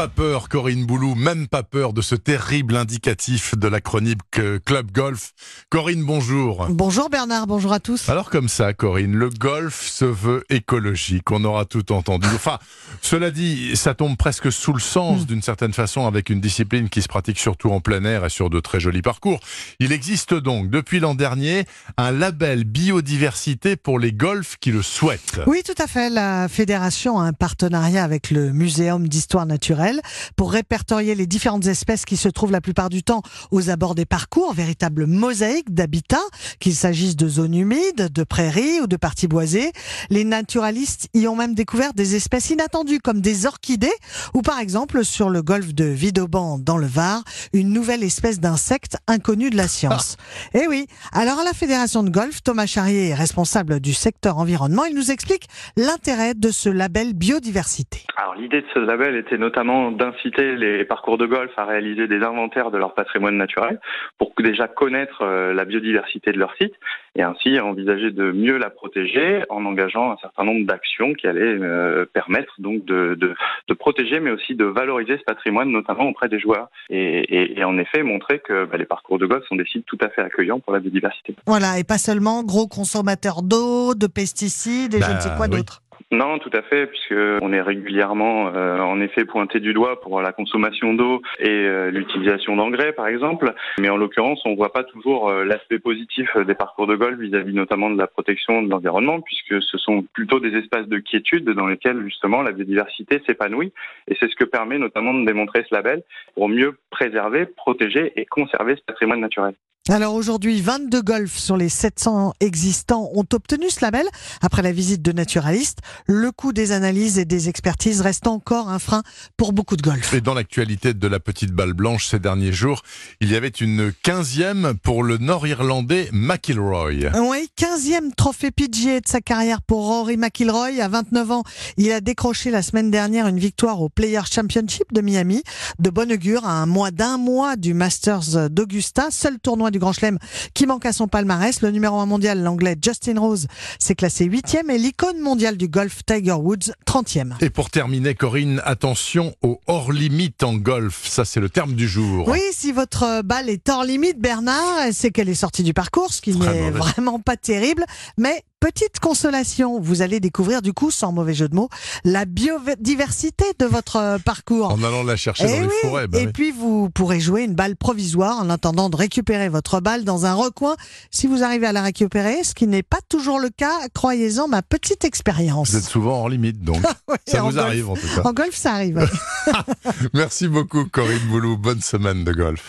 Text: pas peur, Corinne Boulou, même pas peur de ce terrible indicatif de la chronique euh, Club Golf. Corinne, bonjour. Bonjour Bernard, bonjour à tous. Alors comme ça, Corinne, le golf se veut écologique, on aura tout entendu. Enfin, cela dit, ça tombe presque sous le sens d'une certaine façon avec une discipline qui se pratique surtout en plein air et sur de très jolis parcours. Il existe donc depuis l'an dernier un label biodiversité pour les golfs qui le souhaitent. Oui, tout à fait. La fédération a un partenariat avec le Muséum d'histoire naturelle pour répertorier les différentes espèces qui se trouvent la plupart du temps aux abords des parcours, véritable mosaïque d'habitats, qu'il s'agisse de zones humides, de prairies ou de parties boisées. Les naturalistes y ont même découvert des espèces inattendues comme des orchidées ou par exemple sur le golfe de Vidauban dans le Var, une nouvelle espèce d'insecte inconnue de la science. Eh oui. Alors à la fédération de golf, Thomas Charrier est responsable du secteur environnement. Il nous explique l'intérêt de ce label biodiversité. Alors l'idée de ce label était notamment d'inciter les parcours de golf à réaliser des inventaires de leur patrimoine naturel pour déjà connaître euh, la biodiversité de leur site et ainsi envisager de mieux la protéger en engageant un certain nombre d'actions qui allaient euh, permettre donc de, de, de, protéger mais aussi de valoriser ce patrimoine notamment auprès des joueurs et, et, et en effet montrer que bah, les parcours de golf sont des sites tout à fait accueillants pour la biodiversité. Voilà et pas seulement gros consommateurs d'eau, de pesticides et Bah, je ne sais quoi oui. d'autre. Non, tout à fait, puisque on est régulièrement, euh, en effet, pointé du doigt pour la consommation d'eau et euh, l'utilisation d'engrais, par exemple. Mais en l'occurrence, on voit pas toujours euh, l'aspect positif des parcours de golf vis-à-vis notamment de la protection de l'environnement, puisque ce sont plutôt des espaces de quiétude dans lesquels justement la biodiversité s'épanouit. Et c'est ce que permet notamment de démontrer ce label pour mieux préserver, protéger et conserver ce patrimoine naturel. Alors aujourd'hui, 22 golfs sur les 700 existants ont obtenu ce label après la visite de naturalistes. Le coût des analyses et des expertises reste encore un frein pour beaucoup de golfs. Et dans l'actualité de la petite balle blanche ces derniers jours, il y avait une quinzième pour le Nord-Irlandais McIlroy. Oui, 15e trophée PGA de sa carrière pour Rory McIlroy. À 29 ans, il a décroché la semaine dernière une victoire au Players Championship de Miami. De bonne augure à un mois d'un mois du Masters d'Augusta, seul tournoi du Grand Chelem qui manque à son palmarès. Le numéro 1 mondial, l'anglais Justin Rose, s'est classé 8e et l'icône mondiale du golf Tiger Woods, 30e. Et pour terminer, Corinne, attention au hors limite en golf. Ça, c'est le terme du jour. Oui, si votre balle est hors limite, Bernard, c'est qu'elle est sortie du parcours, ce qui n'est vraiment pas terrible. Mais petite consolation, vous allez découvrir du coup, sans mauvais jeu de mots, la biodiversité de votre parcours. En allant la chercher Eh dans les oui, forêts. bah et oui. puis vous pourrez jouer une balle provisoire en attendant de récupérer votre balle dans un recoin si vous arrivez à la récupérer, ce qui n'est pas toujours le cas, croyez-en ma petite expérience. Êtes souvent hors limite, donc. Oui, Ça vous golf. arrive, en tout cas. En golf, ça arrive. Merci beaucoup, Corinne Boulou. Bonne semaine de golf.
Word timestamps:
pas 0.00 0.08
peur, 0.08 0.48
Corinne 0.48 0.86
Boulou, 0.86 1.14
même 1.14 1.46
pas 1.46 1.62
peur 1.62 1.92
de 1.92 2.00
ce 2.00 2.14
terrible 2.14 2.74
indicatif 2.74 3.54
de 3.54 3.68
la 3.68 3.82
chronique 3.82 4.38
euh, 4.38 4.58
Club 4.64 4.92
Golf. 4.92 5.32
Corinne, 5.68 6.02
bonjour. 6.04 6.68
Bonjour 6.70 7.10
Bernard, 7.10 7.46
bonjour 7.46 7.74
à 7.74 7.80
tous. 7.80 8.08
Alors 8.08 8.30
comme 8.30 8.48
ça, 8.48 8.72
Corinne, 8.72 9.14
le 9.14 9.28
golf 9.28 9.86
se 9.86 10.06
veut 10.06 10.42
écologique, 10.48 11.30
on 11.30 11.44
aura 11.44 11.66
tout 11.66 11.92
entendu. 11.92 12.26
Enfin, 12.34 12.58
cela 13.02 13.30
dit, 13.30 13.76
ça 13.76 13.92
tombe 13.92 14.16
presque 14.16 14.50
sous 14.50 14.72
le 14.72 14.80
sens 14.80 15.26
d'une 15.26 15.42
certaine 15.42 15.74
façon 15.74 16.06
avec 16.06 16.30
une 16.30 16.40
discipline 16.40 16.88
qui 16.88 17.02
se 17.02 17.08
pratique 17.08 17.38
surtout 17.38 17.68
en 17.68 17.80
plein 17.80 18.02
air 18.04 18.24
et 18.24 18.30
sur 18.30 18.48
de 18.48 18.58
très 18.60 18.80
jolis 18.80 19.02
parcours. 19.02 19.40
Il 19.80 19.92
existe 19.92 20.32
donc 20.32 20.70
depuis 20.70 21.00
l'an 21.00 21.14
dernier 21.14 21.66
un 21.98 22.10
label 22.10 22.64
biodiversité 22.64 23.76
pour 23.76 23.98
les 23.98 24.14
golfs 24.14 24.56
qui 24.58 24.72
le 24.72 24.80
souhaitent. 24.80 25.42
Oui, 25.46 25.62
tout 25.62 25.74
à 25.76 25.86
fait. 25.86 26.08
La 26.08 26.48
fédération 26.48 27.20
a 27.20 27.24
un 27.24 27.34
partenariat 27.34 28.02
avec 28.02 28.30
le 28.30 28.54
Muséum 28.54 29.06
d'histoire 29.06 29.44
naturelle 29.44 29.89
pour 30.36 30.52
répertorier 30.52 31.14
les 31.14 31.26
différentes 31.26 31.66
espèces 31.66 32.04
qui 32.04 32.16
se 32.16 32.28
trouvent 32.28 32.52
la 32.52 32.60
plupart 32.60 32.88
du 32.88 33.02
temps 33.02 33.22
aux 33.50 33.70
abords 33.70 33.94
des 33.94 34.06
parcours, 34.06 34.52
véritable 34.52 35.06
mosaïque 35.06 35.72
d'habitats, 35.72 36.18
qu'il 36.58 36.74
s'agisse 36.74 37.16
de 37.16 37.28
zones 37.28 37.54
humides, 37.54 38.12
de 38.12 38.24
prairies 38.24 38.80
ou 38.80 38.86
de 38.86 38.96
parties 38.96 39.28
boisées. 39.28 39.72
Les 40.10 40.24
naturalistes 40.24 41.08
y 41.14 41.26
ont 41.26 41.36
même 41.36 41.54
découvert 41.54 41.92
des 41.94 42.16
espèces 42.16 42.50
inattendues 42.50 43.00
comme 43.00 43.20
des 43.20 43.46
orchidées 43.46 43.88
ou 44.34 44.42
par 44.42 44.58
exemple 44.58 45.04
sur 45.04 45.30
le 45.30 45.42
golfe 45.42 45.74
de 45.74 45.84
Vidauban 45.84 46.58
dans 46.58 46.76
le 46.76 46.86
Var, 46.86 47.22
une 47.52 47.72
nouvelle 47.72 48.02
espèce 48.02 48.40
d'insecte 48.40 48.96
inconnue 49.06 49.50
de 49.50 49.56
la 49.56 49.68
science. 49.68 50.16
Eh 50.54 50.66
oui. 50.68 50.86
Alors 51.12 51.38
à 51.38 51.44
la 51.44 51.52
fédération 51.52 52.02
de 52.02 52.10
golf, 52.10 52.42
Thomas 52.42 52.66
Charrier 52.66 53.08
est 53.08 53.14
responsable 53.14 53.80
du 53.80 53.92
secteur 53.92 54.38
environnement. 54.38 54.84
Il 54.84 54.94
nous 54.94 55.10
explique 55.10 55.46
l'intérêt 55.76 56.34
de 56.34 56.50
ce 56.50 56.68
label 56.68 57.14
biodiversité. 57.14 58.04
Alors 58.16 58.34
l'idée 58.34 58.62
de 58.62 58.66
ce 58.74 58.78
label 58.78 59.16
était 59.16 59.38
notamment 59.38 59.79
d'inciter 59.90 60.56
les 60.56 60.84
parcours 60.84 61.16
de 61.16 61.26
golf 61.26 61.50
à 61.56 61.64
réaliser 61.64 62.06
des 62.06 62.22
inventaires 62.22 62.70
de 62.70 62.78
leur 62.78 62.94
patrimoine 62.94 63.36
naturel 63.36 63.80
pour 64.18 64.32
déjà 64.38 64.68
connaître 64.68 65.22
euh, 65.22 65.54
la 65.54 65.64
biodiversité 65.64 66.32
de 66.32 66.38
leur 66.38 66.54
site 66.56 66.74
et 67.16 67.22
ainsi 67.22 67.58
envisager 67.58 68.10
de 68.10 68.30
mieux 68.32 68.58
la 68.58 68.70
protéger 68.70 69.42
en 69.48 69.64
engageant 69.64 70.12
un 70.12 70.16
certain 70.18 70.44
nombre 70.44 70.66
d'actions 70.66 71.14
qui 71.14 71.26
allaient 71.26 71.40
euh, 71.40 72.04
permettre 72.12 72.52
donc 72.58 72.84
de, 72.84 73.14
de, 73.18 73.34
de, 73.68 73.74
protéger 73.74 74.20
mais 74.20 74.30
aussi 74.30 74.54
de 74.54 74.64
valoriser 74.64 75.16
ce 75.18 75.24
patrimoine 75.24 75.70
notamment 75.70 76.04
auprès 76.04 76.28
des 76.28 76.38
joueurs 76.38 76.68
et, 76.90 76.98
et, 76.98 77.58
et 77.58 77.64
en 77.64 77.78
effet 77.78 78.02
montrer 78.02 78.40
que 78.40 78.66
bah, 78.66 78.76
les 78.76 78.84
parcours 78.84 79.18
de 79.18 79.26
golf 79.26 79.44
sont 79.48 79.56
des 79.56 79.66
sites 79.66 79.86
tout 79.86 79.98
à 80.02 80.08
fait 80.10 80.22
accueillants 80.22 80.60
pour 80.60 80.72
la 80.72 80.80
biodiversité. 80.80 81.34
Voilà 81.46 81.78
et 81.78 81.84
pas 81.84 81.98
seulement 81.98 82.42
gros 82.44 82.68
consommateurs 82.68 83.42
d'eau, 83.42 83.94
de 83.94 84.06
pesticides 84.06 84.94
et 84.94 85.00
Bah, 85.00 85.06
je 85.08 85.14
ne 85.16 85.20
sais 85.20 85.30
quoi 85.36 85.46
oui. 85.50 85.56
d'autre. 85.56 85.82
Non, 86.12 86.40
tout 86.40 86.50
à 86.52 86.62
fait, 86.62 86.88
puisque 86.88 87.14
on 87.40 87.52
est 87.52 87.60
régulièrement, 87.60 88.48
euh, 88.48 88.80
en 88.80 89.00
effet, 89.00 89.24
pointé 89.24 89.60
du 89.60 89.72
doigt 89.72 90.00
pour 90.00 90.20
la 90.20 90.32
consommation 90.32 90.92
d'eau 90.92 91.22
et 91.38 91.48
euh, 91.48 91.92
l'utilisation 91.92 92.56
d'engrais, 92.56 92.92
par 92.92 93.06
exemple. 93.06 93.54
Mais 93.78 93.90
en 93.90 93.96
l'occurrence, 93.96 94.40
on 94.44 94.56
voit 94.56 94.72
pas 94.72 94.82
toujours 94.82 95.28
euh, 95.28 95.44
l'aspect 95.44 95.78
positif 95.78 96.36
des 96.36 96.54
parcours 96.54 96.88
de 96.88 96.96
golf 96.96 97.16
vis-à-vis 97.16 97.54
notamment 97.54 97.90
de 97.90 97.98
la 97.98 98.08
protection 98.08 98.60
de 98.60 98.68
l'environnement, 98.68 99.20
puisque 99.20 99.62
ce 99.62 99.78
sont 99.78 100.02
plutôt 100.12 100.40
des 100.40 100.56
espaces 100.58 100.88
de 100.88 100.98
quiétude 100.98 101.48
dans 101.48 101.68
lesquels 101.68 102.02
justement 102.02 102.42
la 102.42 102.50
biodiversité 102.50 103.22
s'épanouit. 103.24 103.72
Et 104.08 104.16
c'est 104.18 104.28
ce 104.28 104.34
que 104.34 104.44
permet 104.44 104.78
notamment 104.78 105.14
de 105.14 105.24
démontrer 105.24 105.64
ce 105.68 105.72
label 105.72 106.02
pour 106.34 106.48
mieux 106.48 106.76
préserver, 106.90 107.46
protéger 107.46 108.12
et 108.16 108.26
conserver 108.26 108.74
ce 108.74 108.82
patrimoine 108.82 109.20
naturel. 109.20 109.54
Alors 109.88 110.14
aujourd'hui, 110.14 110.60
22 110.60 111.02
golfs 111.02 111.36
sur 111.36 111.56
les 111.56 111.68
700 111.68 112.34
existants 112.38 113.10
ont 113.12 113.24
obtenu 113.32 113.70
ce 113.70 113.84
label 113.84 114.06
après 114.40 114.62
la 114.62 114.70
visite 114.70 115.02
de 115.02 115.10
naturalistes. 115.10 115.78
Le 116.06 116.32
coût 116.32 116.52
des 116.52 116.72
analyses 116.72 117.18
et 117.18 117.24
des 117.24 117.48
expertises 117.48 118.00
reste 118.00 118.26
encore 118.26 118.68
un 118.68 118.78
frein 118.78 119.02
pour 119.36 119.52
beaucoup 119.52 119.76
de 119.76 119.82
golfs. 119.82 120.12
Et 120.14 120.20
dans 120.20 120.34
l'actualité 120.34 120.94
de 120.94 121.06
la 121.06 121.20
petite 121.20 121.52
balle 121.52 121.72
blanche 121.72 122.06
ces 122.06 122.18
derniers 122.18 122.52
jours, 122.52 122.82
il 123.20 123.30
y 123.30 123.36
avait 123.36 123.48
une 123.48 123.92
quinzième 124.02 124.74
pour 124.82 125.02
le 125.02 125.18
Nord-Irlandais 125.18 126.08
McIlroy. 126.12 127.10
Oui, 127.18 127.50
15e 127.58 128.14
trophée 128.14 128.50
PGA 128.50 129.00
de 129.00 129.08
sa 129.08 129.20
carrière 129.20 129.62
pour 129.62 129.86
Rory 129.86 130.16
McIlroy. 130.16 130.80
À 130.80 130.88
29 130.88 131.30
ans, 131.30 131.42
il 131.76 131.92
a 131.92 132.00
décroché 132.00 132.50
la 132.50 132.62
semaine 132.62 132.90
dernière 132.90 133.26
une 133.26 133.38
victoire 133.38 133.80
au 133.82 133.88
Players 133.88 134.26
Championship 134.30 134.92
de 134.92 135.00
Miami. 135.00 135.42
De 135.78 135.90
bonne 135.90 136.12
augure 136.12 136.46
à 136.46 136.52
un 136.52 136.66
mois 136.66 136.90
d'un 136.90 137.18
mois 137.18 137.56
du 137.56 137.74
Masters 137.74 138.50
d'Augusta, 138.50 139.08
seul 139.10 139.38
tournoi 139.38 139.70
du 139.70 139.78
Grand 139.78 139.92
Chelem 139.92 140.18
qui 140.54 140.66
manque 140.66 140.86
à 140.86 140.92
son 140.92 141.08
palmarès. 141.08 141.60
Le 141.62 141.70
numéro 141.70 141.98
1 141.98 142.06
mondial, 142.06 142.42
l'anglais 142.42 142.76
Justin 142.82 143.18
Rose, 143.18 143.46
s'est 143.78 143.94
classé 143.94 144.26
8e 144.26 144.70
et 144.70 144.78
l'icône 144.78 145.20
mondiale 145.20 145.56
du 145.56 145.68
golf 145.68 145.89
Tiger 146.06 146.32
Woods, 146.32 146.72
30e. 146.86 147.34
Et 147.40 147.50
pour 147.50 147.70
terminer, 147.70 148.14
Corinne, 148.14 148.60
attention 148.64 149.34
au 149.42 149.60
hors 149.66 149.92
limite 149.92 150.42
en 150.42 150.54
golf. 150.54 151.06
Ça, 151.08 151.24
c'est 151.24 151.40
le 151.40 151.48
terme 151.48 151.74
du 151.74 151.88
jour. 151.88 152.28
Oui, 152.28 152.40
si 152.52 152.72
votre 152.72 153.22
balle 153.22 153.48
est 153.48 153.68
hors 153.68 153.84
limite, 153.84 154.18
Bernard, 154.20 154.88
c'est 154.92 155.10
qu'elle 155.10 155.28
est 155.28 155.34
sortie 155.34 155.62
du 155.62 155.74
parcours, 155.74 156.12
ce 156.12 156.20
qui 156.20 156.32
n'est 156.36 156.70
vraiment 156.70 157.18
pas 157.20 157.36
terrible. 157.36 157.84
Mais 158.18 158.42
petite 158.60 158.98
consolation, 159.00 159.80
vous 159.80 160.02
allez 160.02 160.20
découvrir 160.20 160.60
du 160.62 160.72
coup, 160.74 160.90
sans 160.90 161.12
mauvais 161.12 161.32
jeu 161.34 161.48
de 161.48 161.54
mots, 161.54 161.70
la 162.04 162.26
biodiversité 162.26 163.44
de 163.58 163.64
votre 163.64 164.18
parcours. 164.24 164.70
En 164.70 164.82
allant 164.82 165.02
la 165.02 165.16
chercher 165.16 165.44
Eh 165.48 165.52
dans 165.52 165.60
les 165.62 165.66
oui, 165.66 165.72
forêts. 165.82 166.06
bah 166.08 166.18
et 166.18 166.26
oui. 166.26 166.32
puis 166.32 166.50
vous 166.50 166.90
pourrez 166.90 167.20
jouer 167.20 167.42
une 167.44 167.54
balle 167.54 167.76
provisoire 167.76 168.38
en 168.38 168.50
attendant 168.50 168.90
de 168.90 168.96
récupérer 168.96 169.48
votre 169.48 169.80
balle 169.80 170.04
dans 170.04 170.26
un 170.26 170.34
recoin 170.34 170.76
si 171.10 171.26
vous 171.26 171.42
arrivez 171.42 171.66
à 171.66 171.72
la 171.72 171.82
récupérer, 171.82 172.44
ce 172.44 172.54
qui 172.54 172.66
n'est 172.66 172.82
pas 172.82 173.00
toujours 173.08 173.38
le 173.40 173.48
cas, 173.48 173.88
croyez-en 173.94 174.46
ma 174.48 174.60
petite 174.62 175.04
expérience. 175.04 175.79
Êtes 175.80 175.86
souvent 175.88 176.20
hors 176.20 176.28
limite, 176.28 176.62
donc. 176.62 176.76
Oui, 177.08 177.16
Ça 177.26 177.40
vous 177.42 177.48
golf. 177.50 177.58
arrive, 177.58 177.90
en 177.90 177.94
tout 177.96 178.06
cas. 178.14 178.22
En 178.24 178.32
golf, 178.32 178.54
ça 178.54 178.74
arrive. 178.74 179.08
Merci 180.14 180.46
beaucoup, 180.48 180.84
Corinne 180.86 181.18
Boulou. 181.28 181.56
Bonne 181.56 181.80
semaine 181.80 182.22
de 182.24 182.32
golf. 182.32 182.62